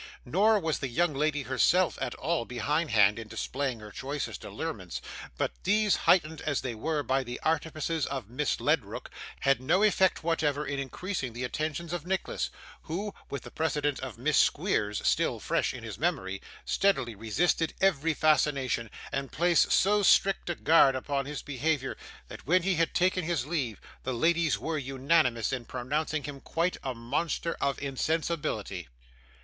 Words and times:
Nor 0.25 0.59
was 0.59 0.79
the 0.79 0.87
young 0.87 1.13
lady 1.13 1.43
herself 1.43 1.95
at 2.01 2.15
all 2.15 2.43
behind 2.43 2.89
hand 2.89 3.19
in 3.19 3.27
displaying 3.27 3.81
her 3.81 3.91
choicest 3.91 4.43
allurements; 4.43 4.99
but 5.37 5.51
these, 5.63 5.95
heightened 5.95 6.41
as 6.41 6.61
they 6.61 6.73
were 6.73 7.03
by 7.03 7.23
the 7.23 7.39
artifices 7.41 8.07
of 8.07 8.27
Miss 8.27 8.59
Ledrook, 8.59 9.11
had 9.41 9.61
no 9.61 9.83
effect 9.83 10.23
whatever 10.23 10.65
in 10.65 10.79
increasing 10.79 11.33
the 11.33 11.43
attentions 11.43 11.93
of 11.93 12.07
Nicholas, 12.07 12.49
who, 12.81 13.13
with 13.29 13.43
the 13.43 13.51
precedent 13.51 13.99
of 13.99 14.17
Miss 14.17 14.37
Squeers 14.39 15.03
still 15.05 15.39
fresh 15.39 15.71
in 15.71 15.83
his 15.83 15.99
memory, 15.99 16.41
steadily 16.65 17.13
resisted 17.13 17.75
every 17.79 18.15
fascination, 18.15 18.89
and 19.11 19.31
placed 19.31 19.71
so 19.71 20.01
strict 20.01 20.49
a 20.49 20.55
guard 20.55 20.95
upon 20.95 21.27
his 21.27 21.43
behaviour 21.43 21.95
that 22.27 22.47
when 22.47 22.63
he 22.63 22.73
had 22.73 22.95
taken 22.95 23.23
his 23.23 23.45
leave 23.45 23.79
the 24.01 24.15
ladies 24.15 24.57
were 24.57 24.79
unanimous 24.79 25.53
in 25.53 25.63
pronouncing 25.63 26.23
him 26.23 26.41
quite 26.41 26.77
a 26.81 26.95
monster 26.95 27.55
of 27.61 27.79
insensibility. 27.79 28.87